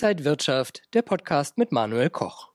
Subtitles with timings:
[0.00, 2.50] Inside Wirtschaft, der Podcast mit Manuel Koch.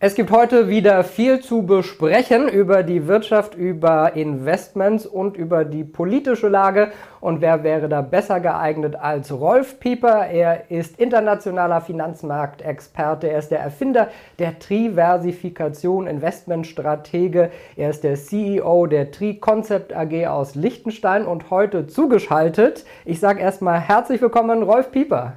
[0.00, 5.84] Es gibt heute wieder viel zu besprechen über die Wirtschaft, über Investments und über die
[5.84, 6.90] politische Lage.
[7.20, 10.26] Und wer wäre da besser geeignet als Rolf Pieper?
[10.26, 13.28] Er ist internationaler Finanzmarktexperte.
[13.28, 14.08] Er ist der Erfinder
[14.40, 17.52] der Triversifikation Investmentstratege.
[17.76, 22.84] Er ist der CEO der Tri Concept AG aus Liechtenstein und heute zugeschaltet.
[23.04, 25.36] Ich sage erstmal herzlich willkommen, Rolf Pieper.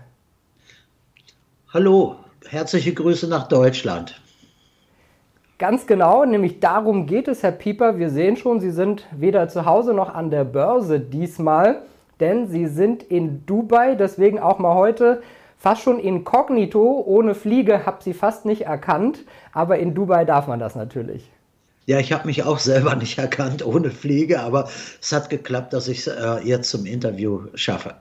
[1.74, 2.16] Hallo,
[2.48, 4.22] herzliche Grüße nach Deutschland.
[5.58, 8.00] Ganz genau, nämlich darum geht es, Herr Pieper.
[8.00, 11.82] Wir sehen schon, Sie sind weder zu Hause noch an der Börse diesmal,
[12.22, 13.96] denn Sie sind in Dubai.
[13.96, 15.22] Deswegen auch mal heute
[15.58, 17.04] fast schon inkognito.
[17.06, 21.30] Ohne Fliege habe Sie fast nicht erkannt, aber in Dubai darf man das natürlich.
[21.86, 24.70] Ja, ich habe mich auch selber nicht erkannt ohne Fliege, aber
[25.02, 27.96] es hat geklappt, dass ich es äh, jetzt zum Interview schaffe.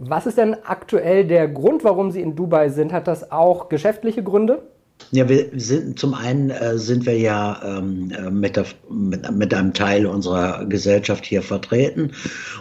[0.00, 2.92] Was ist denn aktuell der Grund, warum Sie in Dubai sind?
[2.92, 4.62] Hat das auch geschäftliche Gründe?
[5.10, 9.54] Ja, wir sind zum einen äh, sind wir ja ähm, äh, mit, der, mit, mit,
[9.54, 12.12] einem Teil unserer Gesellschaft hier vertreten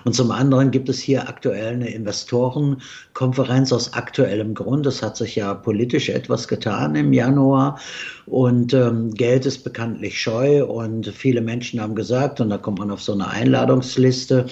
[0.06, 4.86] und zum anderen gibt es hier aktuell eine Investorenkonferenz aus aktuellem Grund.
[4.86, 7.80] Es hat sich ja politisch etwas getan im Januar
[8.28, 12.92] und ähm, Geld ist bekanntlich scheu und viele Menschen haben gesagt und da kommt man
[12.92, 14.46] auf so eine Einladungsliste,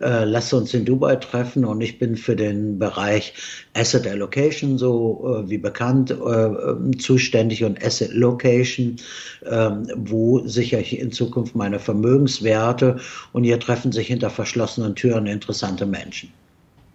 [0.00, 3.34] äh, lasst uns in Dubai treffen und ich bin für den Bereich
[3.74, 8.96] Asset Allocation so äh, wie bekannt äh, zuständig zuständig und Asset Location,
[9.46, 12.96] ähm, wo sichere ich in Zukunft meine Vermögenswerte
[13.32, 16.32] und hier treffen sich hinter verschlossenen Türen interessante Menschen.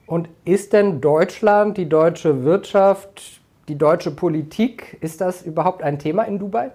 [0.05, 6.23] Und ist denn Deutschland, die deutsche Wirtschaft, die deutsche Politik, ist das überhaupt ein Thema
[6.23, 6.71] in Dubai?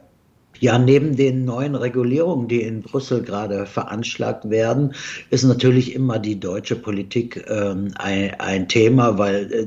[0.60, 4.94] Ja, neben den neuen Regulierungen, die in Brüssel gerade veranschlagt werden,
[5.30, 9.66] ist natürlich immer die deutsche Politik ähm, ein, ein, Thema, weil äh,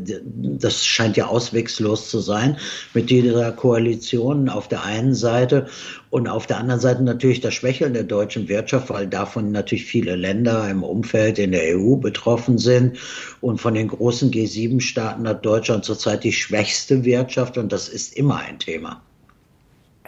[0.59, 2.57] das scheint ja auswegslos zu sein
[2.93, 5.67] mit dieser Koalition auf der einen Seite
[6.09, 10.17] und auf der anderen Seite natürlich das Schwächeln der deutschen Wirtschaft, weil davon natürlich viele
[10.17, 12.97] Länder im Umfeld in der EU betroffen sind.
[13.39, 18.39] Und von den großen G7-Staaten hat Deutschland zurzeit die schwächste Wirtschaft und das ist immer
[18.39, 19.01] ein Thema.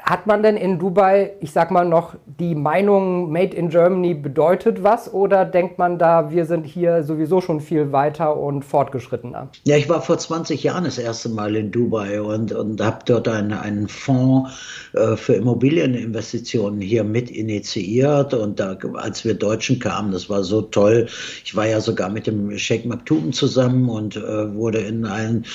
[0.04, 4.84] Hat man denn in Dubai, ich sag mal noch, die Meinung Made in Germany bedeutet
[4.84, 9.48] was oder denkt man da, wir sind hier sowieso schon viel weiter und fortgeschrittener?
[9.64, 13.30] Ja, ich war vor 20 Jahren das erste Mal in Dubai und, und habe dort
[13.30, 14.52] einen, einen Fonds
[14.92, 20.64] äh, für Immobilieninvestitionen hier mit initiiert und da, als wir Deutschen kamen, das war so
[20.64, 21.08] toll.
[21.46, 25.46] Ich war ja sogar mit dem Sheikh Maktoum zusammen und äh, wurde in ein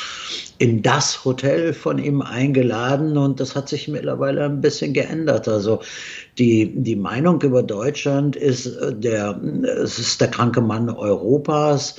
[0.59, 5.49] in das Hotel von ihm eingeladen und das hat sich mittlerweile ein bisschen geändert.
[5.49, 5.81] Also
[6.37, 9.41] die, die Meinung über Deutschland ist äh, der,
[9.83, 11.97] es ist der kranke Mann Europas.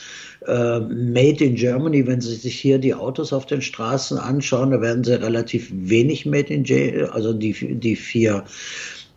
[0.47, 4.79] Uh, made in Germany, wenn Sie sich hier die Autos auf den Straßen anschauen, da
[4.79, 8.45] werden sie relativ wenig Made in Germany, also die, die vier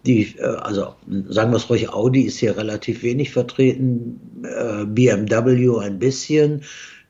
[0.06, 0.94] die, äh, also
[1.28, 4.20] sagen wir es ruhig, Audi ist hier relativ wenig vertreten,
[4.86, 6.62] BMW ein bisschen,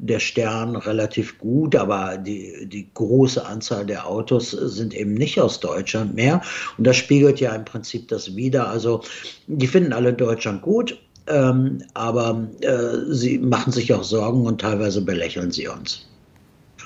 [0.02, 5.60] der Stern relativ gut, aber die, die große Anzahl der Autos sind eben nicht aus
[5.60, 6.42] Deutschland mehr.
[6.76, 8.68] Und das spiegelt ja im Prinzip das wieder.
[8.68, 9.02] Also
[9.46, 10.98] die finden alle Deutschland gut,
[11.28, 16.08] ähm, aber äh, sie machen sich auch Sorgen und teilweise belächeln sie uns.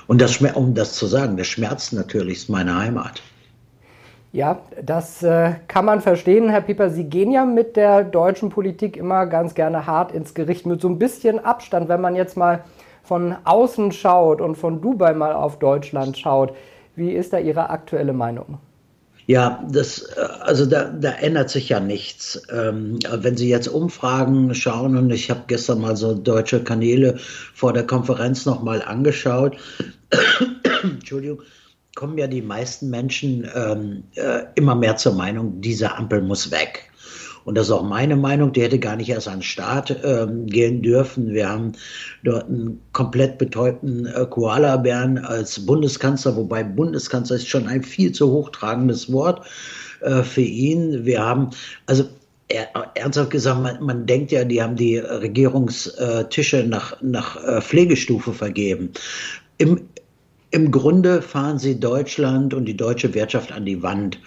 [0.05, 3.23] Und das, um das zu sagen, das schmerzt natürlich, ist meine Heimat.
[4.37, 6.91] Ja, das äh, kann man verstehen, Herr Pieper.
[6.91, 10.87] Sie gehen ja mit der deutschen Politik immer ganz gerne hart ins Gericht, mit so
[10.87, 12.63] ein bisschen Abstand, wenn man jetzt mal
[13.01, 16.53] von außen schaut und von Dubai mal auf Deutschland schaut,
[16.95, 18.59] wie ist da Ihre aktuelle Meinung?
[19.25, 22.39] Ja, das, äh, also da, da ändert sich ja nichts.
[22.51, 27.73] Ähm, wenn Sie jetzt Umfragen schauen, und ich habe gestern mal so deutsche Kanäle vor
[27.73, 29.57] der Konferenz nochmal angeschaut,
[30.83, 31.41] Entschuldigung,
[31.97, 36.91] kommen ja die meisten Menschen ähm, äh, immer mehr zur Meinung, diese Ampel muss weg.
[37.43, 40.45] Und das ist auch meine Meinung, die hätte gar nicht erst an den Start ähm,
[40.45, 41.33] gehen dürfen.
[41.33, 41.71] Wir haben
[42.23, 48.31] dort einen komplett betäubten äh, Koala-Bären als Bundeskanzler, wobei Bundeskanzler ist schon ein viel zu
[48.31, 49.47] hochtragendes Wort
[50.01, 51.03] äh, für ihn.
[51.03, 51.49] Wir haben,
[51.87, 52.03] also
[52.93, 58.91] ernsthaft gesagt, man, man, denkt ja, die haben die Regierungstische nach, nach äh, Pflegestufe vergeben.
[59.57, 59.87] Im,
[60.57, 64.19] im Grunde fahren sie Deutschland und die deutsche Wirtschaft an die Wand.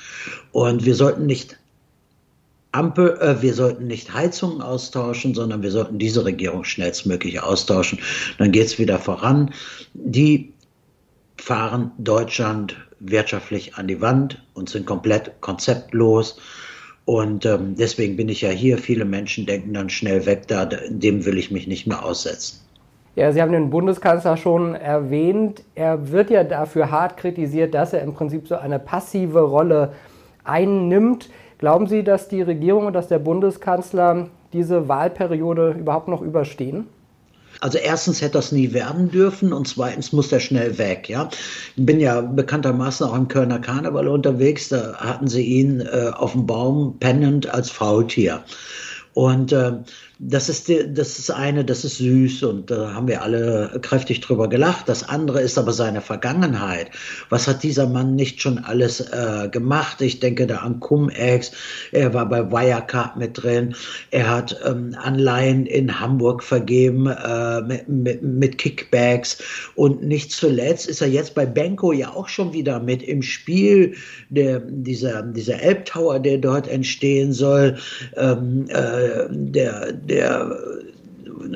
[0.52, 1.58] Und wir sollten nicht
[2.70, 7.98] Ampel, äh, wir sollten nicht Heizungen austauschen, sondern wir sollten diese Regierung schnellstmöglich austauschen.
[8.38, 9.52] Dann geht es wieder voran.
[9.94, 10.52] Die
[11.36, 16.38] fahren Deutschland wirtschaftlich an die Wand und sind komplett konzeptlos.
[17.06, 18.78] Und ähm, deswegen bin ich ja hier.
[18.78, 22.60] Viele Menschen denken dann schnell weg, da, dem will ich mich nicht mehr aussetzen.
[23.16, 25.62] Ja, Sie haben den Bundeskanzler schon erwähnt.
[25.74, 29.92] Er wird ja dafür hart kritisiert, dass er im Prinzip so eine passive Rolle
[30.44, 31.28] einnimmt.
[31.58, 36.86] Glauben Sie, dass die Regierung und dass der Bundeskanzler diese Wahlperiode überhaupt noch überstehen?
[37.60, 41.08] Also erstens hätte das nie werden dürfen und zweitens muss der schnell weg.
[41.08, 41.28] Ja,
[41.76, 44.68] ich bin ja bekanntermaßen auch im Kölner Karneval unterwegs.
[44.68, 48.42] Da hatten sie ihn äh, auf dem Baum pennend als Faultier.
[49.12, 49.72] Und äh,
[50.22, 54.20] das ist, die, das ist eine, das ist süß und da haben wir alle kräftig
[54.20, 54.86] drüber gelacht.
[54.86, 56.90] Das andere ist aber seine Vergangenheit.
[57.30, 60.02] Was hat dieser Mann nicht schon alles äh, gemacht?
[60.02, 61.52] Ich denke da an Cum-Ex,
[61.92, 63.74] er war bei Wirecard mit drin,
[64.10, 69.38] er hat ähm, Anleihen in Hamburg vergeben äh, mit, mit, mit Kickbacks
[69.74, 73.94] und nicht zuletzt ist er jetzt bei Benko ja auch schon wieder mit im Spiel,
[74.28, 77.78] der, dieser, dieser Elbtower, der dort entstehen soll,
[78.16, 80.50] ähm, äh, der der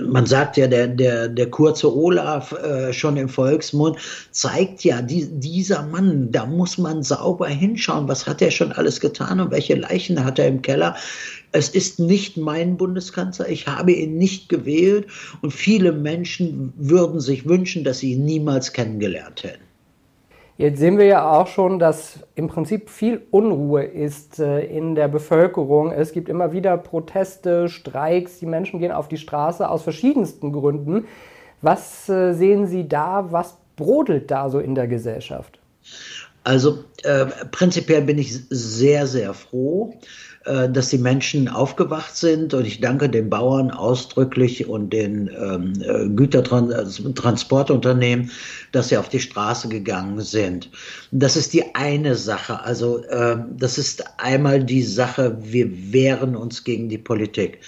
[0.02, 3.98] man sagt ja, der, der, der kurze Olaf äh, schon im Volksmund,
[4.30, 9.00] zeigt ja, die, dieser Mann, da muss man sauber hinschauen, was hat er schon alles
[9.00, 10.96] getan und welche Leichen hat er im Keller.
[11.52, 15.06] Es ist nicht mein Bundeskanzler, ich habe ihn nicht gewählt
[15.42, 19.62] und viele Menschen würden sich wünschen, dass sie ihn niemals kennengelernt hätten.
[20.56, 25.08] Jetzt sehen wir ja auch schon, dass im Prinzip viel Unruhe ist äh, in der
[25.08, 25.90] Bevölkerung.
[25.90, 31.06] Es gibt immer wieder Proteste, Streiks, die Menschen gehen auf die Straße aus verschiedensten Gründen.
[31.60, 33.32] Was äh, sehen Sie da?
[33.32, 35.58] Was brodelt da so in der Gesellschaft?
[36.44, 39.94] Also äh, prinzipiell bin ich sehr, sehr froh,
[40.44, 46.06] dass die Menschen aufgewacht sind und ich danke den Bauern ausdrücklich und den ähm, äh,
[46.08, 48.30] Gütertransportunternehmen,
[48.70, 50.68] dass sie auf die Straße gegangen sind.
[51.12, 52.62] Das ist die eine Sache.
[52.62, 57.60] Also äh, das ist einmal die Sache, wir wehren uns gegen die Politik.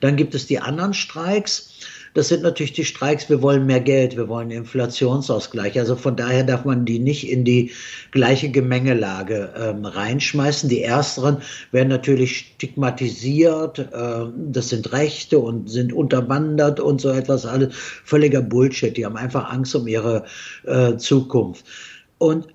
[0.00, 1.70] Dann gibt es die anderen Streiks
[2.14, 5.78] das sind natürlich die Streiks, wir wollen mehr Geld, wir wollen Inflationsausgleich.
[5.78, 7.72] Also von daher darf man die nicht in die
[8.12, 10.68] gleiche Gemengelage ähm, reinschmeißen.
[10.68, 11.38] Die ersteren
[11.72, 18.42] werden natürlich stigmatisiert, äh, das sind Rechte und sind unterwandert und so etwas, alles völliger
[18.42, 18.96] Bullshit.
[18.96, 20.24] Die haben einfach Angst um ihre
[20.64, 21.64] äh, Zukunft.
[22.18, 22.46] Und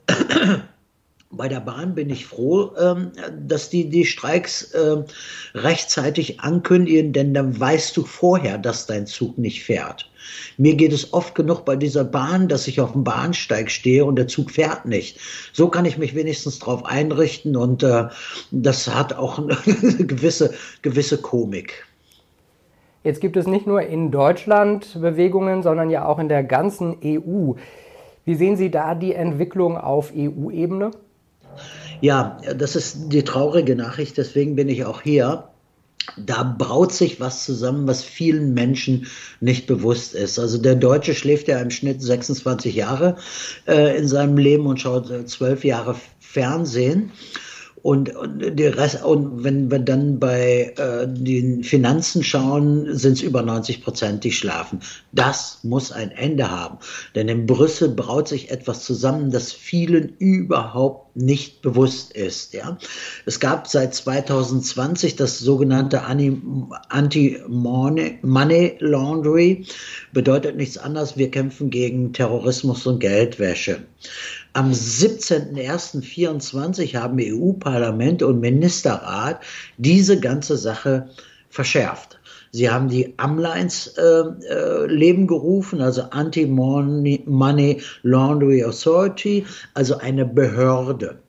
[1.32, 3.12] bei der Bahn bin ich froh, ähm,
[3.46, 5.04] dass die die Streiks äh,
[5.54, 10.10] rechtzeitig ankündigen, denn dann weißt du vorher, dass dein Zug nicht fährt.
[10.58, 14.16] Mir geht es oft genug bei dieser Bahn, dass ich auf dem Bahnsteig stehe und
[14.16, 15.20] der Zug fährt nicht.
[15.54, 18.08] So kann ich mich wenigstens darauf einrichten und äh,
[18.50, 19.56] das hat auch eine
[20.06, 21.86] gewisse, gewisse Komik.
[23.04, 27.54] Jetzt gibt es nicht nur in Deutschland Bewegungen, sondern ja auch in der ganzen EU.
[28.26, 30.92] Wie sehen Sie da die Entwicklung auf EU-Ebene?
[32.02, 35.50] Ja, das ist die traurige Nachricht, deswegen bin ich auch hier.
[36.18, 39.08] Da braut sich was zusammen, was vielen Menschen
[39.42, 40.40] nicht bewusst ist.
[40.40, 43.18] Also der Deutsche schläft ja im Schnitt 26 Jahre
[43.68, 47.12] äh, in seinem Leben und schaut äh, zwölf Jahre Fernsehen.
[47.82, 53.22] Und, und, die Rest, und wenn wir dann bei äh, den Finanzen schauen, sind es
[53.22, 54.80] über 90 Prozent, die schlafen.
[55.12, 56.78] Das muss ein Ende haben.
[57.16, 62.54] Denn in Brüssel braut sich etwas zusammen, das vielen überhaupt nicht bewusst ist.
[62.54, 62.78] Ja?
[63.26, 66.04] Es gab seit 2020 das sogenannte
[66.90, 68.18] Anti-Money
[68.80, 69.66] Laundry.
[70.14, 73.80] Bedeutet nichts anderes, wir kämpfen gegen Terrorismus und Geldwäsche.
[74.54, 79.42] Am 17.01.24 haben EU-Parlament und Ministerrat
[79.78, 81.10] diese ganze Sache
[81.50, 82.20] verschärft.
[82.52, 91.20] Sie haben die Amlines äh, äh, Leben gerufen, also Anti-Money Laundry Authority, also eine Behörde.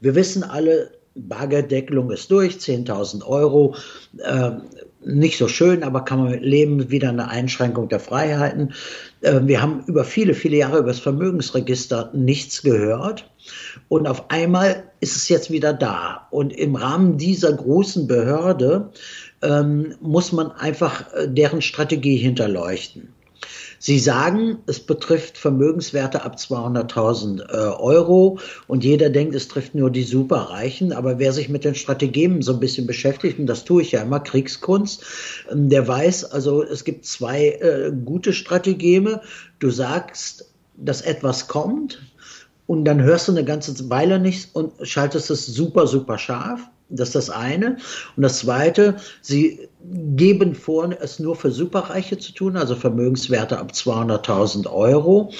[0.00, 3.74] Wir wissen alle, Bargelddeckelung ist durch, 10.000 Euro.
[4.18, 4.50] Äh,
[5.04, 8.74] nicht so schön, aber kann man mit leben, wieder eine Einschränkung der Freiheiten.
[9.20, 13.30] Äh, wir haben über viele, viele Jahre über das Vermögensregister nichts gehört.
[13.88, 16.28] Und auf einmal ist es jetzt wieder da.
[16.30, 18.90] Und im Rahmen dieser großen Behörde
[19.42, 23.14] ähm, muss man einfach äh, deren Strategie hinterleuchten.
[23.82, 29.90] Sie sagen, es betrifft Vermögenswerte ab 200.000 äh, Euro und jeder denkt, es trifft nur
[29.90, 30.92] die Superreichen.
[30.92, 34.02] Aber wer sich mit den Strategien so ein bisschen beschäftigt, und das tue ich ja
[34.02, 35.02] immer, Kriegskunst,
[35.50, 39.22] ähm, der weiß, also es gibt zwei äh, gute Strategeme.
[39.60, 42.02] Du sagst, dass etwas kommt
[42.66, 46.60] und dann hörst du eine ganze Weile nichts und schaltest es super, super scharf.
[46.90, 47.76] Das ist das eine.
[48.16, 53.72] Und das zweite, sie geben vor, es nur für Superreiche zu tun, also Vermögenswerte ab
[53.72, 55.32] 200.000 Euro.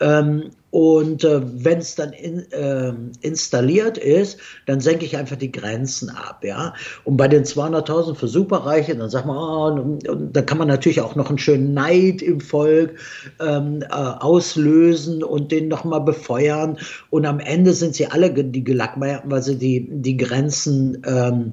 [0.00, 5.52] Ähm, Und äh, wenn es dann in, äh, installiert ist, dann senke ich einfach die
[5.52, 6.74] Grenzen ab, ja.
[7.04, 11.14] Und bei den 200.000 für Superreiche, dann sagt man, oh, da kann man natürlich auch
[11.14, 12.98] noch einen schönen Neid im Volk
[13.38, 16.76] ähm, äh, auslösen und den nochmal befeuern.
[17.08, 21.52] Und am Ende sind sie alle die Gelackmeierten, weil sie die, die Grenzen ähm,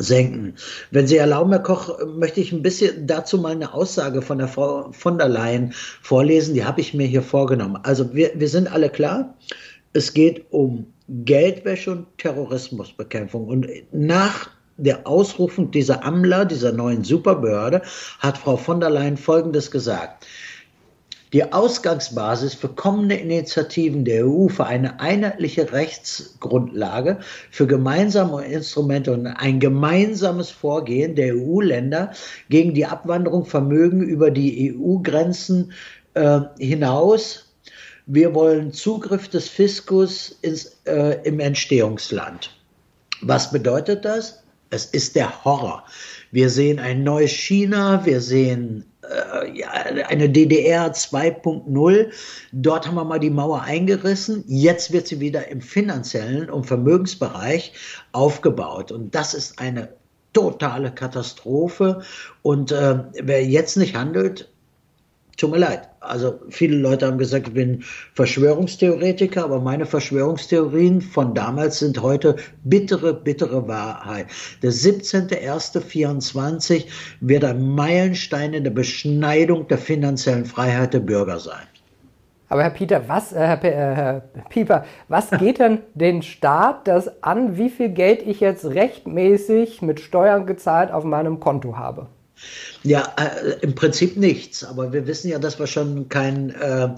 [0.00, 0.54] senken.
[0.90, 4.48] Wenn Sie erlauben, Herr Koch, möchte ich ein bisschen dazu mal eine Aussage von der
[4.48, 6.54] Frau von der Leyen vorlesen.
[6.54, 7.78] Die habe ich mir hier vorgenommen.
[7.82, 9.36] Also wir, wir sind alle klar,
[9.92, 13.46] es geht um Geldwäsche und Terrorismusbekämpfung.
[13.46, 17.82] Und nach der Ausrufung dieser AMLA, dieser neuen Superbehörde,
[18.18, 20.26] hat Frau von der Leyen Folgendes gesagt.
[21.32, 27.20] Die Ausgangsbasis für kommende Initiativen der EU für eine einheitliche Rechtsgrundlage
[27.50, 32.12] für gemeinsame Instrumente und ein gemeinsames Vorgehen der EU-Länder
[32.48, 35.72] gegen die Abwanderung Vermögen über die EU-Grenzen
[36.14, 37.54] äh, hinaus.
[38.06, 42.50] Wir wollen Zugriff des Fiskus ins, äh, im Entstehungsland.
[43.22, 44.42] Was bedeutet das?
[44.70, 45.84] Es ist der Horror.
[46.32, 48.84] Wir sehen ein neues China, wir sehen
[50.08, 52.12] eine DDR 2.0.
[52.52, 54.44] Dort haben wir mal die Mauer eingerissen.
[54.46, 57.72] Jetzt wird sie wieder im finanziellen und Vermögensbereich
[58.12, 58.92] aufgebaut.
[58.92, 59.88] Und das ist eine
[60.32, 62.02] totale Katastrophe.
[62.42, 64.49] Und äh, wer jetzt nicht handelt,
[65.40, 65.88] tut mir leid.
[66.00, 67.82] Also viele Leute haben gesagt, ich bin
[68.14, 74.26] Verschwörungstheoretiker, aber meine Verschwörungstheorien von damals sind heute bittere, bittere Wahrheit.
[74.62, 76.84] Der 17.01.24
[77.20, 81.66] wird ein Meilenstein in der Beschneidung der finanziellen Freiheit der Bürger sein.
[82.50, 87.22] Aber Herr Peter, was, äh, Herr, äh, Herr Pieper, was geht denn den Staat das
[87.22, 92.08] an, wie viel Geld ich jetzt rechtmäßig mit Steuern gezahlt auf meinem Konto habe?
[92.82, 94.64] Ja, äh, im Prinzip nichts.
[94.64, 96.88] Aber wir wissen ja, dass wir schon kein, äh,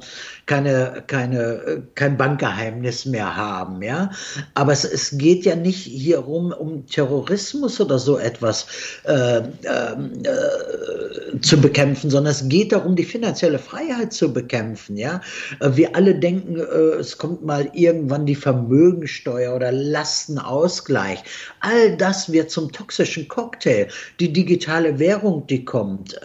[0.46, 3.82] keine, keine, äh, kein Bankgeheimnis mehr haben.
[3.82, 4.10] Ja?
[4.54, 8.66] Aber es, es geht ja nicht hier rum um Terrorismus oder so etwas
[9.04, 14.96] äh, ähm, äh, zu bekämpfen, sondern es geht darum, die finanzielle Freiheit zu bekämpfen.
[14.96, 15.20] Ja?
[15.60, 21.22] Äh, wir alle denken, es kommt mal irgendwann die Vermögensteuer oder Lastenausgleich.
[21.60, 23.88] All das wird zum toxischen Cocktail.
[24.20, 26.20] Die digitale Währung, die kommt.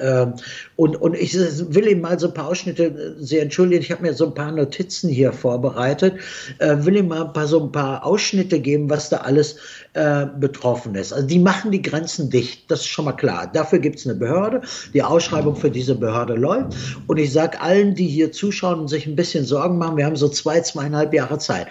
[0.78, 4.14] Und, und ich will Ihnen mal so ein paar Ausschnitte, Sie entschuldigen, ich habe mir
[4.14, 6.14] so ein paar Notizen hier vorbereitet,
[6.60, 9.58] äh, will Ihnen mal ein paar, so ein paar Ausschnitte geben, was da alles
[9.94, 11.14] äh, betroffen ist.
[11.14, 13.50] Also die machen die Grenzen dicht, das ist schon mal klar.
[13.52, 14.62] Dafür gibt es eine Behörde,
[14.94, 16.78] die Ausschreibung für diese Behörde läuft.
[17.08, 20.16] Und ich sage allen, die hier zuschauen und sich ein bisschen Sorgen machen, wir haben
[20.16, 21.68] so zwei, zweieinhalb Jahre Zeit.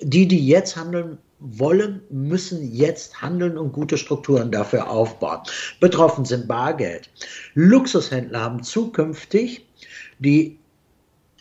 [0.00, 5.40] Die, die jetzt handeln, wollen, müssen jetzt handeln und gute Strukturen dafür aufbauen.
[5.80, 7.10] Betroffen sind Bargeld.
[7.54, 9.66] Luxushändler haben zukünftig
[10.18, 10.58] die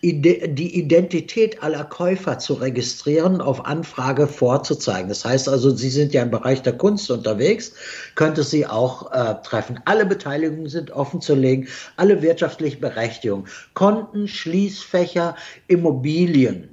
[0.03, 5.07] die Identität aller Käufer zu registrieren, auf Anfrage vorzuzeigen.
[5.07, 7.72] Das heißt also, Sie sind ja im Bereich der Kunst unterwegs,
[8.15, 9.79] könnte Sie auch äh, treffen.
[9.86, 16.67] Alle Beteiligungen sind offen zu legen, alle wirtschaftliche Berechtigungen, Konten, Schließfächer, Immobilien.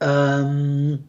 [0.00, 1.04] Ähm,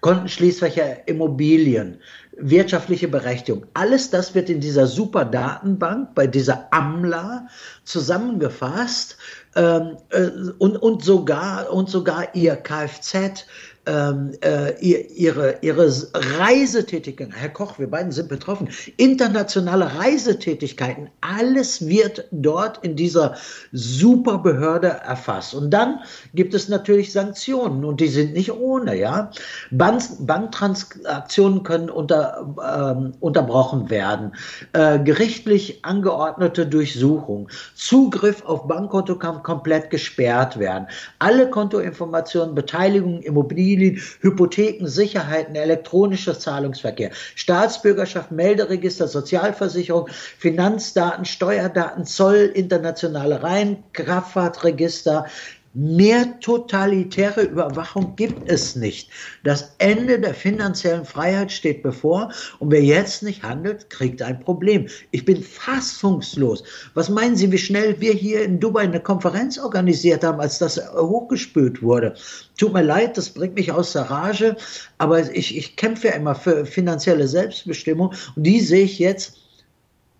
[0.00, 2.00] Kontenschließfächer, Immobilien,
[2.36, 3.66] wirtschaftliche Berechtigung.
[3.74, 7.46] Alles das wird in dieser super Datenbank, bei dieser AMLA
[7.84, 9.18] zusammengefasst
[9.56, 13.46] ähm, äh, und, und, sogar, und sogar ihr Kfz,
[13.86, 18.68] ähm, äh, ihre, ihre Reisetätigkeiten, Herr Koch, wir beiden sind betroffen,
[18.98, 23.36] internationale Reisetätigkeiten, alles wird dort in dieser
[23.72, 25.54] Superbehörde erfasst.
[25.54, 26.00] Und dann
[26.34, 29.30] gibt es natürlich Sanktionen und die sind nicht ohne, ja.
[29.70, 34.32] Bank, Banktransaktionen können unter, ähm, unterbrochen werden,
[34.74, 40.86] äh, gerichtlich angeordnete Durchsuchung, Zugriff auf Bankkonto kann komplett gesperrt werden,
[41.18, 50.08] alle Kontoinformationen, Beteiligung, Immobilien, Immobilien, Hypotheken, Sicherheiten, elektronischer Zahlungsverkehr, Staatsbürgerschaft, Melderegister, Sozialversicherung,
[50.38, 55.26] Finanzdaten, Steuerdaten, Zoll, internationale Reihen, Kraftfahrtregister,
[55.72, 59.08] Mehr totalitäre Überwachung gibt es nicht.
[59.44, 64.88] Das Ende der finanziellen Freiheit steht bevor und wer jetzt nicht handelt, kriegt ein Problem.
[65.12, 66.64] Ich bin fassungslos.
[66.94, 70.76] Was meinen Sie, wie schnell wir hier in Dubai eine Konferenz organisiert haben, als das
[70.92, 72.16] hochgespült wurde?
[72.58, 74.56] Tut mir leid, das bringt mich aus der Rage,
[74.98, 79.38] aber ich, ich kämpfe ja immer für finanzielle Selbstbestimmung und die sehe ich jetzt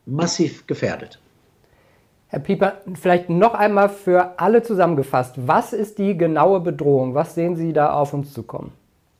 [0.06, 1.18] massiv gefährdet.
[2.30, 5.34] Herr Pieper, vielleicht noch einmal für alle zusammengefasst.
[5.36, 7.14] Was ist die genaue Bedrohung?
[7.14, 8.72] Was sehen Sie da auf uns zukommen?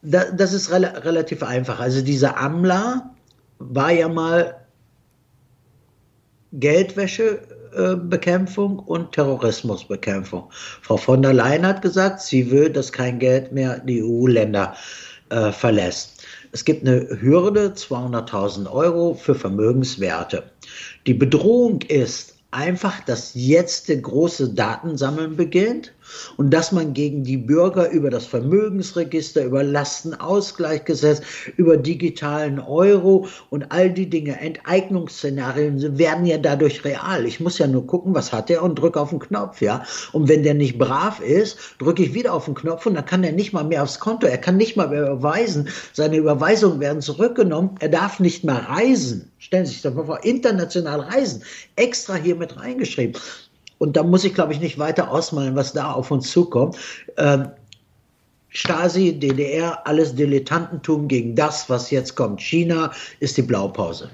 [0.03, 1.81] Da, das ist re relativ einfach.
[1.81, 3.11] Also diese AMLA
[3.59, 4.55] war ja mal
[6.53, 7.41] Geldwäsche
[7.77, 10.45] Armutsbekämpfung und Terrorismusbekämpfung.
[10.83, 14.75] Frau von der Leyen hat gesagt, sie will, dass kein Geld mehr die EU-Länder
[15.31, 16.25] äh, verlässt.
[16.53, 20.45] Es gibt eine Hürde, 200.000 Euro für Vermögenswerte.
[21.07, 25.93] Die Bedrohung ist einfach, dass jetzt große Datensammeln beginnt
[26.37, 31.23] und dass man gegen die Bürger über das Vermögensregister, über Lastenausgleichsgesetz,
[31.57, 37.27] über digitalen Euro und all die Dinge, Enteignungsszenarien werden ja dadurch real.
[37.27, 39.85] Ich muss ja nur gucken, was hat er und drücke auf den Knopf, ja.
[40.13, 43.25] Und wenn der nicht brav ist, drücke ich wieder auf den Knopf und dann kann
[43.25, 45.69] er nicht mal mehr aufs Konto, er kann nicht mal mehr überweisen.
[45.93, 49.31] Seine Überweisungen werden zurückgenommen, er darf nicht mehr reisen.
[49.39, 51.43] Stellen Sie sich das mal vor, international reisen,
[51.77, 53.21] extra hier mit reingeschrieben.
[53.81, 56.77] Und da muss ich, glaube ich, nicht weiter ausmalen, was da auf uns zukommt.
[57.17, 57.49] Ähm,
[58.51, 62.43] Stasi, DDR, alles Dilettantentum gegen das, was jetzt kommt.
[62.43, 64.11] China ist die Blaupause.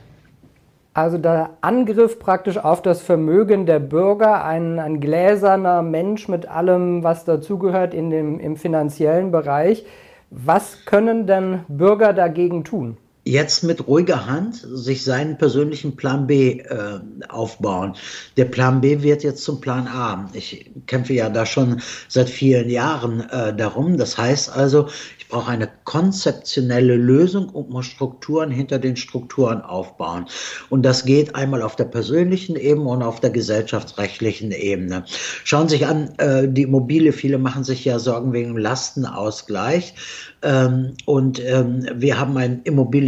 [0.94, 7.02] Also der Angriff praktisch auf das Vermögen der Bürger, ein, ein gläserner Mensch mit allem,
[7.02, 9.84] was dazugehört im finanziellen Bereich.
[10.30, 12.98] Was können denn Bürger dagegen tun?
[13.26, 17.94] Jetzt mit ruhiger Hand sich seinen persönlichen Plan B äh, aufbauen.
[18.36, 20.30] Der Plan B wird jetzt zum Plan A.
[20.32, 23.98] Ich kämpfe ja da schon seit vielen Jahren äh, darum.
[23.98, 30.26] Das heißt also, ich brauche eine konzeptionelle Lösung und muss Strukturen hinter den Strukturen aufbauen.
[30.70, 35.04] Und das geht einmal auf der persönlichen Ebene und auf der gesellschaftsrechtlichen Ebene.
[35.42, 39.94] Schauen Sie sich an, äh, die Immobilie, viele machen sich ja Sorgen wegen Lastenausgleich.
[40.42, 42.62] Ähm, und ähm, wir haben ein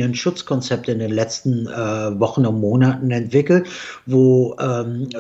[0.08, 3.68] Immobilienschutzkonzept in den letzten äh, Wochen und Monaten entwickelt,
[4.06, 5.18] wo ähm, äh,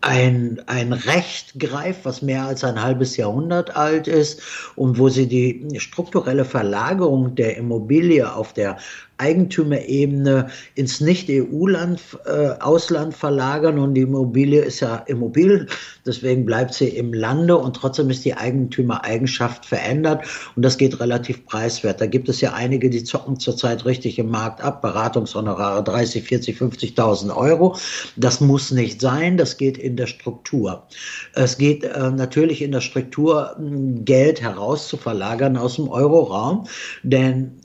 [0.00, 4.42] ein, ein Recht greift, was mehr als ein halbes Jahrhundert alt ist
[4.76, 8.78] und wo sie die strukturelle Verlagerung der Immobilie auf der
[9.20, 15.66] Eigentümerebene ins Nicht-EU-Land, äh, Ausland verlagern und die Immobilie ist ja immobil,
[16.06, 20.24] deswegen bleibt sie im Lande und trotzdem ist die Eigentümereigenschaft verändert
[20.56, 22.00] und das geht relativ preiswert.
[22.00, 26.56] Da gibt es ja einige, die zocken zurzeit richtig im Markt ab, Beratungshonorare 30, 40,
[26.56, 27.76] 50.000 Euro.
[28.16, 30.86] Das muss nicht sein, das geht in der Struktur.
[31.34, 33.56] Es geht äh, natürlich in der Struktur,
[34.04, 36.66] Geld herauszuverlagern aus dem Euroraum,
[37.02, 37.59] denn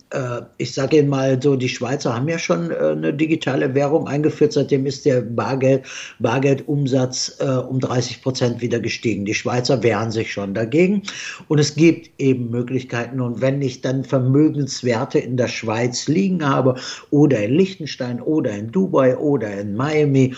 [0.58, 4.54] ich sage Ihnen mal so, die Schweizer haben ja schon äh, eine digitale Währung eingeführt.
[4.54, 5.84] Seitdem ist der Bargeld,
[6.19, 9.25] Bargeldumsatz äh, um 30 Prozent wieder gestiegen.
[9.25, 11.04] Die Schweizer wehren sich schon dagegen.
[11.47, 13.21] Und es gibt eben Möglichkeiten.
[13.21, 16.75] Und wenn ich dann Vermögenswerte in der Schweiz liegen habe
[17.12, 20.34] oder in Liechtenstein oder in Dubai oder in Miami,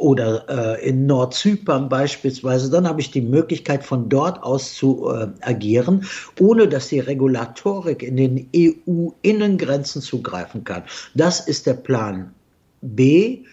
[0.00, 5.28] oder äh, in Nordzypern beispielsweise, dann habe ich die Möglichkeit, von dort aus zu äh,
[5.42, 6.06] agieren,
[6.38, 10.82] ohne dass die Regulatorik in den EU-Innengrenzen zugreifen kann.
[11.14, 12.32] Das ist der Plan
[12.80, 13.44] B,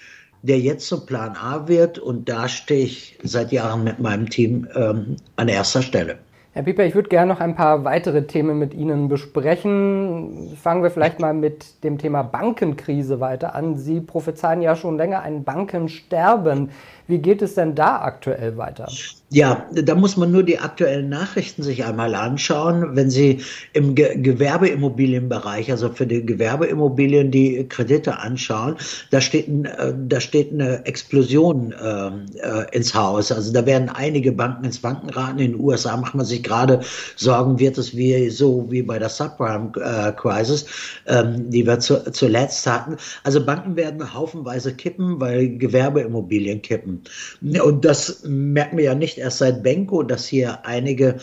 [0.41, 4.67] der jetzt zum Plan A wird und da stehe ich seit Jahren mit meinem Team
[4.75, 6.17] ähm, an erster Stelle.
[6.58, 10.58] Herr Pieper, ich würde gerne noch ein paar weitere Themen mit Ihnen besprechen.
[10.60, 13.78] Fangen wir vielleicht mal mit dem Thema Bankenkrise weiter an.
[13.78, 16.72] Sie prophezeien ja schon länger ein Bankensterben.
[17.06, 18.88] Wie geht es denn da aktuell weiter?
[19.29, 22.95] Ja, da muss man nur die aktuellen Nachrichten sich einmal anschauen.
[22.95, 23.41] Wenn Sie
[23.73, 28.77] im Ge Gewerbeimmobilienbereich, also für die Gewerbeimmobilien die Kredite anschauen,
[29.11, 32.07] da steht, äh, da steht eine Explosion äh,
[32.39, 33.29] äh, ins Haus.
[33.33, 35.39] Also da werden einige Banken ins Banken raten.
[35.39, 36.79] In den USA macht man sich gerade
[37.17, 40.63] Sorgen, wird es wie so wie bei der Subprime-Crisis,
[41.03, 42.95] äh, ähm, die wir zu, zuletzt hatten.
[43.25, 47.01] Also Banken werden haufenweise kippen, weil Gewerbeimmobilien kippen.
[47.41, 51.17] Und das merken wir ja nicht erst seit Benko, dass hier einige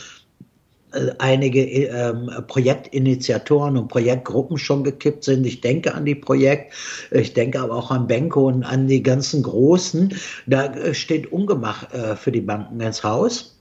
[0.93, 5.45] äh, einige ähm, Projektinitiatoren und Projektgruppen schon gekippt sind.
[5.47, 6.73] Ich denke an die Projekt,
[7.11, 10.15] ich denke aber auch an Benko und an die ganzen Großen.
[10.47, 13.54] Da äh, steht Ungemach äh, für die Banken ins Haus.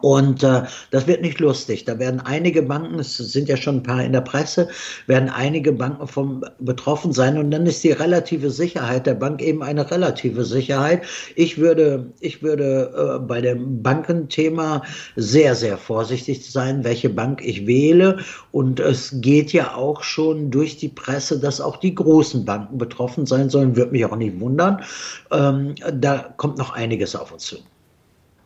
[0.00, 1.84] Und äh, das wird nicht lustig.
[1.84, 4.68] Da werden einige Banken, es sind ja schon ein paar in der Presse,
[5.06, 7.36] werden einige Banken vom betroffen sein.
[7.36, 11.02] Und dann ist die relative Sicherheit der Bank eben eine relative Sicherheit.
[11.36, 14.82] Ich würde, ich würde äh, bei dem Bankenthema
[15.16, 18.20] sehr, sehr vorsichtig sein, welche Bank ich wähle.
[18.52, 23.26] Und es geht ja auch schon durch die Presse, dass auch die großen Banken betroffen
[23.26, 23.76] sein sollen.
[23.76, 24.82] Würde mich auch nicht wundern.
[25.30, 27.58] Ähm, da kommt noch einiges auf uns zu.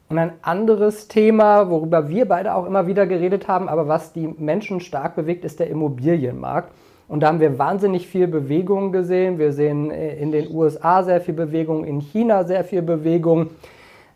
[0.09, 4.27] Und ein anderes Thema, worüber wir beide auch immer wieder geredet haben, aber was die
[4.39, 6.73] Menschen stark bewegt, ist der Immobilienmarkt.
[7.09, 9.39] Und da haben wir wahnsinnig viel Bewegung gesehen.
[9.39, 13.51] Wir sehen äh, in den USA sehr viel Bewegung, in China sehr viel Bewegung.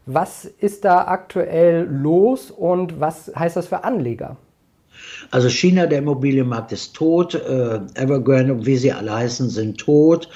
[0.06, 4.36] Was ist da aktuell los und was heißt das für Anleger?
[5.30, 10.28] Also China, der Immobilienmarkt ist tot, äh, Evergrande wie sie alle heißen, sind tot.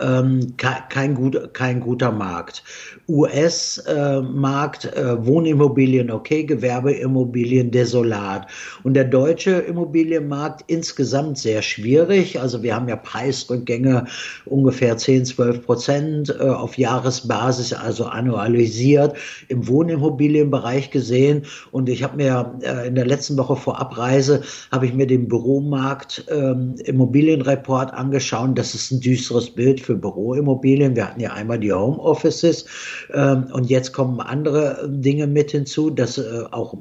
[0.00, 2.62] Ähm, kein, gut, kein guter Markt.
[3.08, 8.46] US-Markt, äh, Wohnimmobilien okay, Gewerbeimmobilien desolat.
[8.82, 12.40] Und der deutsche Immobilienmarkt insgesamt sehr schwierig.
[12.40, 14.06] Also wir haben ja Preisrückgänge
[14.46, 19.16] ungefähr 10, 12 Prozent äh, auf Jahresbasis, also annualisiert
[19.48, 21.42] im Wohnimmobilienbereich gesehen.
[21.72, 25.28] Und ich habe mir äh, in der letzten Woche vor Abreise, habe ich mir den
[25.28, 28.56] Büromarkt ähm, Immobilienreport angeschaut.
[28.58, 30.96] Das ist ein düsteres Bild für Büroimmobilien.
[30.96, 32.66] Wir hatten ja einmal die Homeoffices
[33.12, 36.74] ähm, und jetzt kommen andere Dinge mit hinzu, dass äh, auch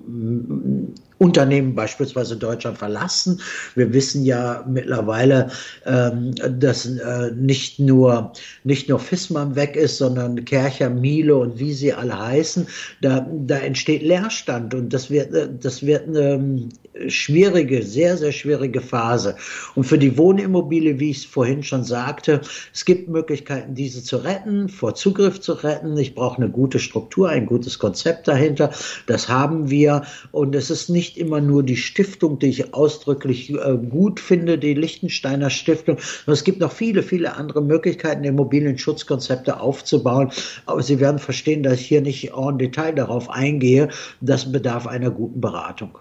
[1.24, 3.40] Unternehmen beispielsweise Deutschland verlassen.
[3.76, 5.50] Wir wissen ja mittlerweile,
[5.86, 8.34] ähm, dass äh, nicht nur
[8.66, 12.68] nicht nur Fissmann weg ist, sondern Kercher, Miele und wie sie alle heißen.
[13.02, 16.68] Da, da entsteht Leerstand und das wird äh, das wird eine
[17.08, 19.38] schwierige, sehr sehr schwierige Phase.
[19.76, 22.42] Und für die Wohnimmobilie, wie ich es vorhin schon sagte,
[22.74, 25.96] es gibt Möglichkeiten, diese zu retten, vor Zugriff zu retten.
[25.98, 28.72] Ich brauche eine gute Struktur, ein gutes Konzept dahinter.
[29.08, 33.78] Das haben wir und es ist nicht immer nur die Stiftung, die ich ausdrücklich äh,
[33.78, 35.98] gut finde, die Lichtensteiner Stiftung.
[36.26, 40.32] Und es gibt noch viele, viele andere Möglichkeiten, Immobilienschutzkonzepte aufzubauen.
[40.66, 43.90] Aber Sie werden verstehen, dass ich hier nicht en Detail darauf eingehe.
[44.22, 45.98] Das bedarf einer guten Beratung.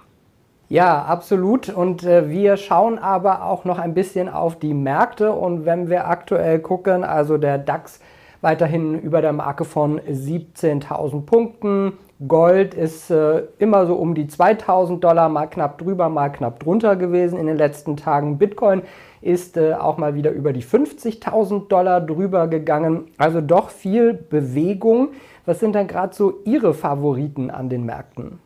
[0.69, 1.69] Ja, absolut.
[1.69, 5.33] Und äh, wir schauen aber auch noch ein bisschen auf die Märkte.
[5.33, 8.01] Und wenn wir aktuell gucken, also der DAX
[8.41, 11.93] weiterhin über der Marke von 17.000 Punkten,
[12.29, 16.97] Gold ist äh, immer so um die 2000 Dollar, mal knapp drüber, mal knapp drunter
[16.97, 18.39] gewesen in den letzten Tagen.
[18.39, 18.83] Bitcoin
[19.21, 23.07] ist äh, auch mal wieder über die 50.000 Dollar drüber gegangen.
[23.19, 25.09] Also doch viel Bewegung.
[25.47, 28.39] Was sind dann gerade so Ihre Favoriten an den Märkten?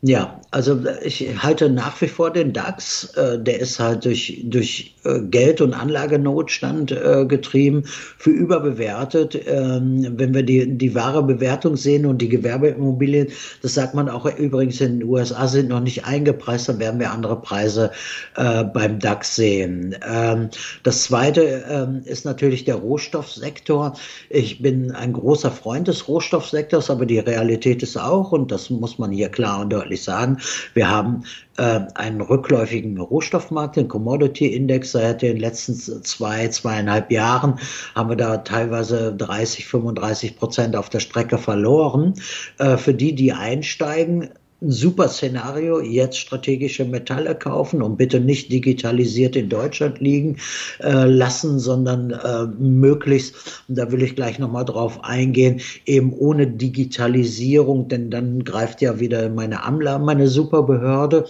[0.00, 4.94] Ja, also ich halte nach wie vor den DAX, äh, der ist halt durch, durch
[5.04, 9.36] äh, Geld- und Anlagenotstand äh, getrieben, für überbewertet.
[9.48, 13.26] Ähm, wenn wir die, die wahre Bewertung sehen und die Gewerbeimmobilien,
[13.60, 17.10] das sagt man auch übrigens in den USA, sind noch nicht eingepreist, dann werden wir
[17.10, 17.90] andere Preise
[18.34, 19.96] beim DAX sehen.
[20.08, 20.48] Ähm,
[20.84, 23.94] das zweite ähm, ist natürlich der Rohstoffsektor.
[24.30, 28.98] Ich bin ein großer Freund des Rohstoffsektors, aber die Realität ist auch, und das muss
[28.98, 30.38] man hier klar und deutlich deutlich sagen.
[30.74, 31.24] Wir haben
[31.56, 37.58] äh, einen rückläufigen Rohstoffmarkt, den Commodity Index seit den letzten zwei, zweieinhalb Jahren
[37.94, 42.14] haben wir da teilweise 30, 35 Prozent auf der Strecke verloren.
[42.58, 48.50] Äh, für die, die einsteigen, ein super Szenario, jetzt strategische Metalle kaufen und bitte nicht
[48.50, 50.38] digitalisiert in Deutschland liegen
[50.80, 56.48] äh, lassen, sondern äh, möglichst, und da will ich gleich nochmal drauf eingehen, eben ohne
[56.48, 61.26] Digitalisierung, denn dann greift ja wieder meine AMLA, meine Superbehörde.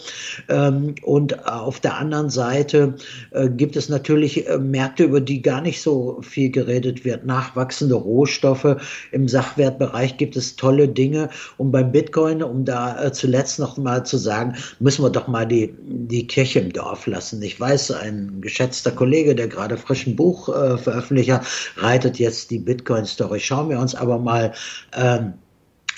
[0.49, 2.95] Ähm, und auf der anderen Seite
[3.33, 7.95] äh, gibt es natürlich äh, Märkte, über die gar nicht so viel geredet wird, nachwachsende
[7.95, 8.77] Rohstoffe.
[9.13, 14.05] Im Sachwertbereich gibt es tolle Dinge und beim Bitcoin, um da äh, zuletzt noch mal
[14.07, 17.43] zu sagen, müssen wir doch mal die, die Kirche im Dorf lassen.
[17.43, 22.51] Ich weiß, ein geschätzter Kollege, der gerade frisch ein Buch äh, veröffentlicht hat, reitet jetzt
[22.51, 23.41] die Bitcoin-Story.
[23.41, 24.53] Schauen wir uns aber mal
[24.97, 25.35] ähm,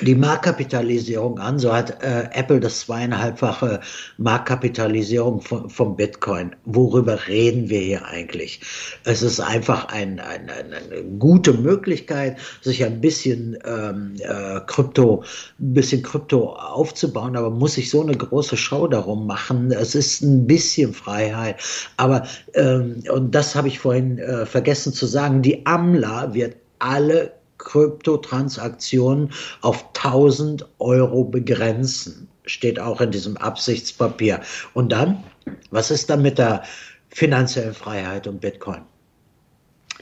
[0.03, 1.59] die Marktkapitalisierung an.
[1.59, 3.81] So hat äh, Apple das zweieinhalbfache
[4.19, 6.55] Marktkapitalisierung von, vom Bitcoin.
[6.65, 8.61] Worüber reden wir hier eigentlich?
[9.05, 15.25] Es ist einfach ein, ein, ein, eine gute Möglichkeit, sich ein bisschen ähm, äh, Krypto,
[15.59, 19.73] ein bisschen Krypto aufzubauen, aber muss sich so eine große Show darum machen.
[19.73, 21.57] Es ist ein bisschen Freiheit,
[21.97, 25.43] aber ähm, und das habe ich vorhin äh, vergessen zu sagen.
[25.43, 32.29] Die AMLA wird alle Kryptotransaktionen auf 1000 Euro begrenzen.
[32.45, 34.41] Steht auch in diesem Absichtspapier.
[34.75, 35.23] Und dann,
[35.71, 36.63] was ist dann mit der
[37.09, 38.83] finanziellen Freiheit und Bitcoin?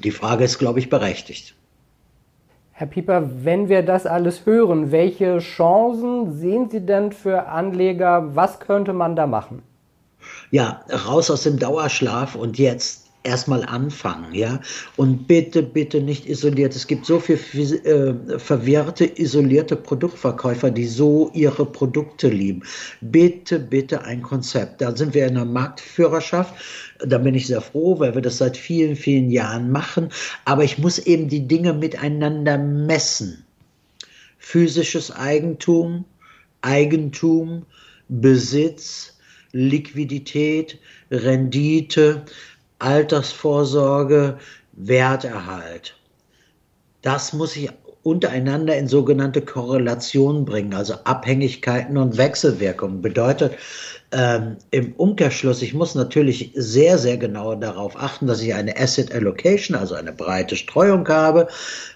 [0.03, 1.55] Die Frage ist, glaube ich, berechtigt.
[2.73, 8.37] Herr Pieper, wenn wir das alles hören, welche Chancen sehen Sie denn für Anleger?
[8.37, 9.63] Was könnte man da machen?
[10.53, 14.61] Ja, raus aus dem Dauerschlaf und jetzt erstmal anfangen, ja.
[14.97, 16.75] Und bitte, bitte nicht isoliert.
[16.75, 22.63] Es gibt so viel äh, verwirrte, isolierte Produktverkäufer, die so ihre Produkte lieben.
[23.01, 24.81] Bitte, bitte ein Konzept.
[24.81, 26.55] Da sind wir in der Marktführerschaft.
[27.01, 30.09] Da bin ich sehr froh, weil wir das seit vielen, vielen Jahren machen.
[30.45, 33.45] Aber ich muss eben die Dinge miteinander messen.
[34.39, 36.05] Physisches Eigentum,
[36.63, 37.67] Eigentum,
[38.09, 39.19] Besitz,
[39.53, 40.79] Liquidität,
[41.11, 42.25] Rendite,
[42.79, 44.39] Altersvorsorge,
[44.73, 45.97] Werterhalt.
[47.03, 47.71] Das muss ich
[48.03, 53.03] untereinander in sogenannte Korrelation bringen, also Abhängigkeiten und Wechselwirkungen.
[53.03, 53.53] Bedeutet,
[54.11, 59.13] Ähm, Im Umkehrschluss, ich muss natürlich sehr, sehr genau darauf achten, dass ich eine Asset
[59.13, 61.47] Allocation, also eine breite Streuung habe,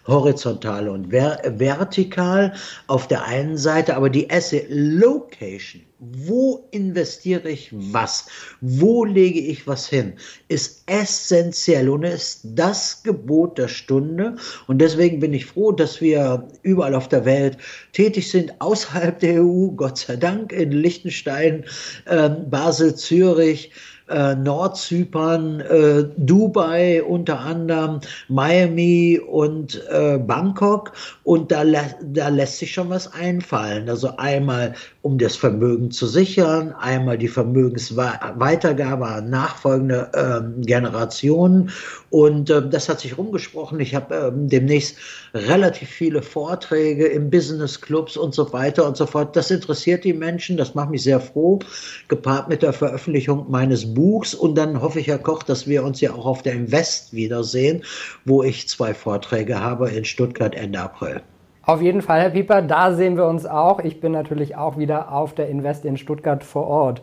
[0.07, 2.55] horizontal und ver vertikal
[2.87, 8.27] auf der einen Seite, aber die Asset Location wo investiere ich was?
[8.61, 10.15] Wo lege ich was hin?
[10.49, 14.35] Ist essentiell und ist das Gebot der Stunde.
[14.67, 17.57] Und deswegen bin ich froh, dass wir überall auf der Welt
[17.93, 21.67] tätig sind, außerhalb der EU, Gott sei Dank, in Liechtenstein,
[22.07, 23.71] äh, Basel, Zürich,
[24.09, 30.93] äh, Nordzypern, äh, Dubai unter anderem, Miami und äh, Bangkok.
[31.25, 31.65] Und da,
[32.03, 33.89] da lässt sich schon was einfallen.
[33.89, 41.71] Also einmal, um das Vermögen zu sichern, einmal die Vermögensweitergabe an nachfolgende äh, Generationen.
[42.11, 43.81] Und äh, das hat sich rumgesprochen.
[43.81, 44.97] Ich habe äh, demnächst
[45.35, 49.35] relativ viele Vorträge im Business Clubs und so weiter und so fort.
[49.35, 51.59] Das interessiert die Menschen, das macht mich sehr froh,
[52.07, 54.35] gepaart mit der Veröffentlichung meines Buchs.
[54.35, 57.83] Und dann hoffe ich, Herr Koch, dass wir uns ja auch auf der Invest wiedersehen,
[58.25, 61.23] wo ich zwei Vorträge habe in Stuttgart Ende April.
[61.65, 63.79] Auf jeden Fall, Herr Pieper, da sehen wir uns auch.
[63.79, 67.03] Ich bin natürlich auch wieder auf der Invest in Stuttgart vor Ort.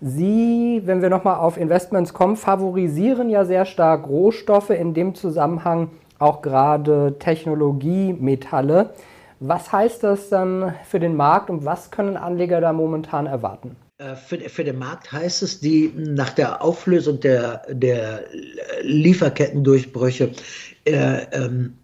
[0.00, 5.90] Sie, wenn wir nochmal auf Investments kommen, favorisieren ja sehr stark Rohstoffe, in dem Zusammenhang
[6.18, 8.90] auch gerade Technologiemetalle.
[9.38, 13.76] Was heißt das dann für den Markt und was können Anleger da momentan erwarten?
[13.98, 18.24] Äh, für, für, den Markt heißt es, die nach der Auflösung der, der
[18.82, 20.32] Lieferkettendurchbrüche
[20.84, 21.78] äh, ähm,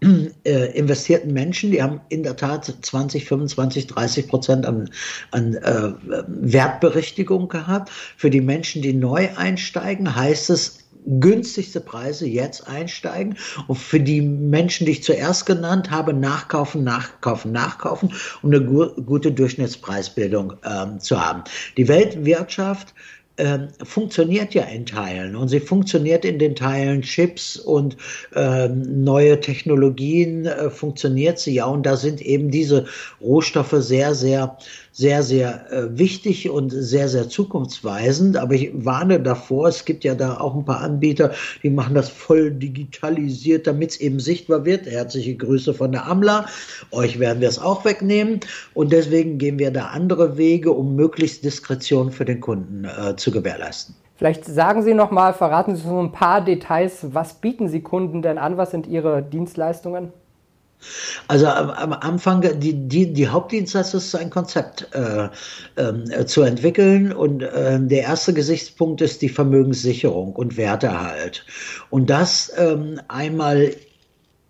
[0.44, 4.90] äh, investierten Menschen, die haben in der Tat 20, 25, 30 Prozent an,
[5.30, 5.92] an äh,
[6.26, 7.90] Wertberichtigung gehabt.
[8.16, 13.36] Für die Menschen, die neu einsteigen, heißt es, günstigste Preise jetzt einsteigen
[13.68, 18.88] und für die Menschen, die ich zuerst genannt habe, nachkaufen, nachkaufen, nachkaufen, um eine gu
[19.02, 21.44] gute Durchschnittspreisbildung ähm, zu haben.
[21.76, 22.94] Die Weltwirtschaft
[23.40, 27.96] äh, funktioniert ja in Teilen und sie funktioniert in den Teilen Chips und
[28.34, 32.84] äh, neue Technologien äh, funktioniert sie ja und da sind eben diese
[33.20, 34.58] Rohstoffe sehr, sehr
[34.92, 38.36] sehr, sehr äh, wichtig und sehr, sehr zukunftsweisend.
[38.36, 42.08] Aber ich warne davor, es gibt ja da auch ein paar Anbieter, die machen das
[42.08, 44.86] voll digitalisiert, damit es eben sichtbar wird.
[44.86, 46.46] Herzliche Grüße von der AMLA.
[46.90, 48.40] Euch werden wir es auch wegnehmen.
[48.74, 53.29] Und deswegen gehen wir da andere Wege, um möglichst Diskretion für den Kunden äh, zu
[53.30, 53.94] gewährleisten.
[54.16, 57.14] Vielleicht sagen Sie noch mal, verraten Sie so ein paar Details.
[57.14, 58.58] Was bieten Sie Kunden denn an?
[58.58, 60.12] Was sind Ihre Dienstleistungen?
[61.28, 65.28] Also am, Anfang, die, die, die Hauptdienstleistung ist ein Konzept äh,
[65.76, 71.44] äh, zu entwickeln und äh, der erste Gesichtspunkt ist die Vermögenssicherung und Werterhalt.
[71.90, 73.74] Und das ähm, einmal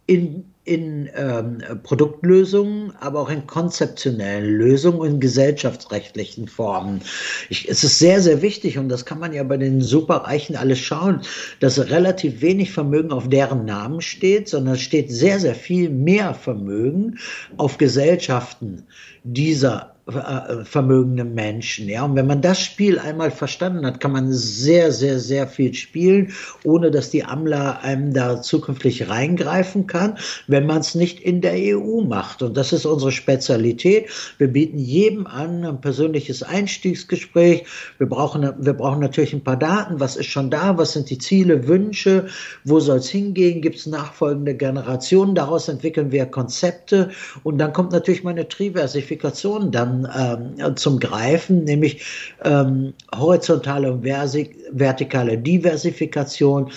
[0.06, 7.00] in in ähm, Produktlösungen, aber auch in konzeptionellen Lösungen und in gesellschaftsrechtlichen Formen.
[7.48, 10.78] Ich, es ist sehr, sehr wichtig, und das kann man ja bei den Superreichen alles
[10.78, 11.22] schauen,
[11.60, 16.34] dass relativ wenig Vermögen auf deren Namen steht, sondern es steht sehr, sehr viel mehr
[16.34, 17.18] Vermögen
[17.56, 18.84] auf Gesellschaften
[19.24, 21.88] dieser äh, vermögende Menschen.
[21.88, 25.74] Ja, und wenn man das Spiel einmal verstanden hat, kann man sehr, sehr, sehr viel
[25.74, 26.32] spielen,
[26.64, 31.54] ohne dass die AMLA einem da zukünftig reingreifen kann, wenn man es nicht in der
[31.54, 32.42] EU macht.
[32.42, 34.08] Und das ist unsere Spezialität.
[34.38, 37.64] Wir bieten jedem an ein persönliches Einstiegsgespräch.
[37.98, 40.00] Wir brauchen, wir brauchen natürlich ein paar Daten.
[40.00, 40.76] Was ist schon da?
[40.78, 42.26] Was sind die Ziele, Wünsche?
[42.64, 43.62] Wo soll es hingehen?
[43.62, 45.34] Gibt es nachfolgende Generationen?
[45.34, 47.10] Daraus entwickeln wir Konzepte.
[47.42, 52.02] Und dann kommt natürlich meine Triversifikation dann ähm, zum Greifen, nämlich
[52.44, 56.70] ähm, horizontale und vertikale Diversifikation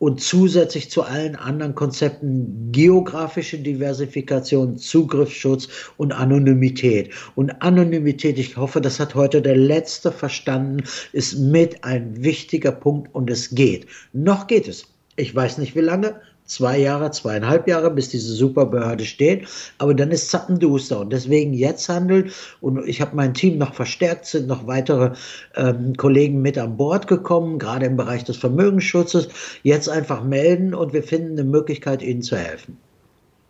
[0.00, 5.68] und zusätzlich zu allen anderen Konzepten geografische Diversifikation, Zugriffsschutz
[5.98, 7.10] und Anonymität.
[7.34, 13.14] Und Anonymität, ich hoffe, das hat heute der Letzte verstanden, ist mit ein wichtiger Punkt
[13.14, 13.86] und es geht.
[14.14, 14.86] Noch geht es.
[15.16, 16.18] Ich weiß nicht wie lange,
[16.50, 19.46] zwei Jahre, zweieinhalb Jahre, bis diese Superbehörde steht.
[19.78, 22.30] Aber dann ist zappenduster und deswegen jetzt handeln.
[22.60, 25.12] Und ich habe mein Team noch verstärkt, sind noch weitere
[25.56, 29.28] ähm, Kollegen mit an Bord gekommen, gerade im Bereich des Vermögensschutzes.
[29.62, 32.78] Jetzt einfach melden und wir finden eine Möglichkeit, Ihnen zu helfen.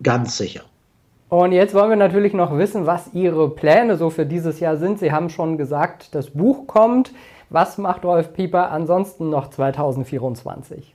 [0.03, 0.63] Ganz sicher.
[1.29, 4.99] Und jetzt wollen wir natürlich noch wissen, was Ihre Pläne so für dieses Jahr sind.
[4.99, 7.13] Sie haben schon gesagt, das Buch kommt.
[7.51, 10.95] Was macht Rolf Pieper ansonsten noch 2024?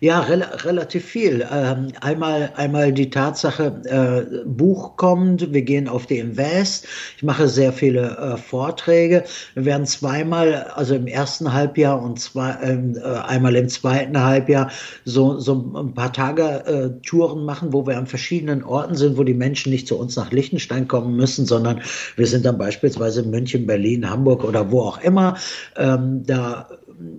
[0.00, 1.46] Ja, rel relativ viel.
[1.50, 6.86] Ähm, einmal, einmal die Tatsache, äh, Buch kommt, wir gehen auf die Invest.
[7.16, 9.24] Ich mache sehr viele äh, Vorträge.
[9.54, 14.70] Wir werden zweimal, also im ersten Halbjahr und zwei, ähm, äh, einmal im zweiten Halbjahr
[15.04, 19.24] so, so ein paar Tage äh, Touren machen, wo wir an verschiedenen Orten sind, wo
[19.24, 21.80] die Menschen nicht zu uns nach Liechtenstein kommen müssen, sondern
[22.16, 25.36] wir sind dann beispielsweise in München, Berlin, Hamburg oder wo auch immer.
[25.76, 26.68] Ähm, da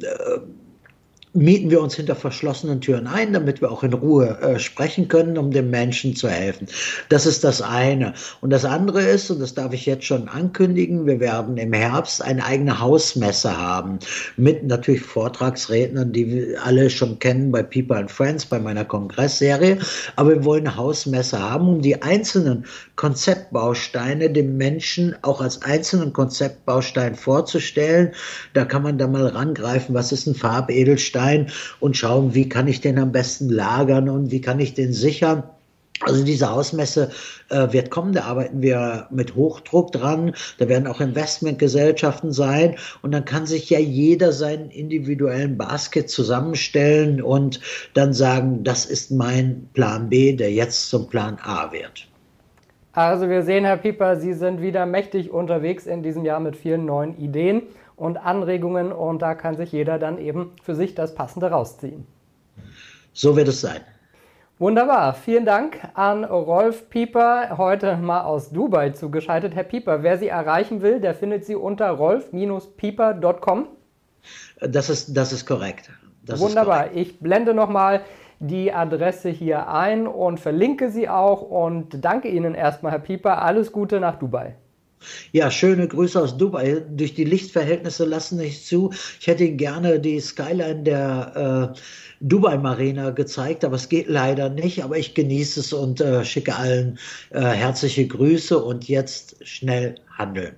[0.02, 0.40] äh,
[1.34, 5.38] mieten wir uns hinter verschlossenen Türen ein, damit wir auch in Ruhe äh, sprechen können,
[5.38, 6.68] um den Menschen zu helfen.
[7.08, 8.14] Das ist das eine.
[8.42, 12.22] Und das andere ist, und das darf ich jetzt schon ankündigen, wir werden im Herbst
[12.22, 14.00] eine eigene Hausmesse haben
[14.36, 19.80] mit natürlich Vortragsrednern, die wir alle schon kennen bei People and Friends, bei meiner Kongressserie.
[20.18, 22.66] Aber wir wollen eine Hausmesse haben, um die einzelnen
[22.98, 28.12] Konzeptbausteine dem Menschen auch als einzelnen Konzeptbaustein vorzustellen.
[28.54, 31.21] Da kann man da mal rangreifen, was ist ein Farbedelstein
[31.80, 35.44] und schauen, wie kann ich den am besten lagern und wie kann ich den sichern.
[36.02, 37.12] Also diese Hausmesse
[37.50, 43.12] äh, wird kommen, da arbeiten wir mit Hochdruck dran, da werden auch Investmentgesellschaften sein und
[43.12, 47.60] dann kann sich ja jeder seinen individuellen Basket zusammenstellen und
[47.94, 52.08] dann sagen, das ist mein Plan B, der jetzt zum Plan A wird.
[52.94, 56.86] Also wir sehen, Herr Pieper, Sie sind wieder mächtig unterwegs in diesem Jahr mit vielen
[56.86, 57.62] neuen Ideen
[58.02, 62.08] und Anregungen und da kann sich jeder dann eben für sich das Passende rausziehen.
[63.14, 63.82] So wird es sein.
[64.58, 65.14] Wunderbar.
[65.14, 69.54] Vielen Dank an Rolf Pieper, heute mal aus Dubai zugeschaltet.
[69.54, 73.68] Herr Pieper, wer Sie erreichen will, der findet Sie unter rolf-pieper.com.
[74.60, 75.92] Das ist, das ist korrekt.
[76.24, 76.86] Das Wunderbar.
[76.86, 77.10] Ist korrekt.
[77.10, 78.02] Ich blende nochmal
[78.40, 83.44] die Adresse hier ein und verlinke sie auch und danke Ihnen erstmal, Herr Pieper.
[83.44, 84.56] Alles Gute nach Dubai.
[85.32, 86.84] Ja, schöne Grüße aus Dubai.
[86.90, 88.92] Durch die Lichtverhältnisse lassen nicht zu.
[89.20, 91.80] Ich hätte Ihnen gerne die Skyline der äh,
[92.20, 94.84] Dubai Marina gezeigt, aber es geht leider nicht.
[94.84, 97.00] Aber ich genieße es und äh, schicke allen
[97.32, 100.56] äh, herzliche Grüße und jetzt schnell handeln.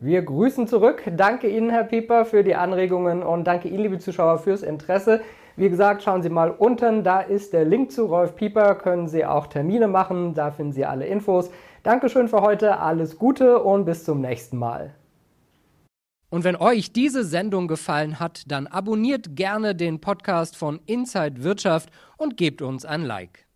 [0.00, 1.02] Wir grüßen zurück.
[1.16, 5.22] Danke Ihnen, Herr Pieper, für die Anregungen und danke Ihnen, liebe Zuschauer, fürs Interesse.
[5.56, 9.24] Wie gesagt, schauen Sie mal unten, da ist der Link zu Rolf Pieper, können Sie
[9.24, 11.50] auch Termine machen, da finden Sie alle Infos.
[11.82, 14.94] Dankeschön für heute, alles Gute und bis zum nächsten Mal.
[16.30, 21.90] Und wenn euch diese Sendung gefallen hat, dann abonniert gerne den Podcast von Inside Wirtschaft
[22.18, 23.47] und gebt uns ein Like.